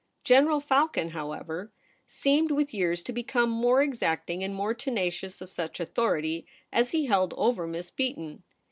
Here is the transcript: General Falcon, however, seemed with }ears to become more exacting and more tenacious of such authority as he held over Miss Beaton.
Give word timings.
General 0.23 0.59
Falcon, 0.59 1.09
however, 1.09 1.71
seemed 2.07 2.49
with 2.49 2.73
}ears 2.73 3.03
to 3.03 3.13
become 3.13 3.51
more 3.51 3.83
exacting 3.83 4.43
and 4.43 4.55
more 4.55 4.73
tenacious 4.73 5.41
of 5.41 5.51
such 5.51 5.79
authority 5.79 6.47
as 6.73 6.89
he 6.89 7.05
held 7.05 7.35
over 7.37 7.67
Miss 7.67 7.91
Beaton. 7.91 8.41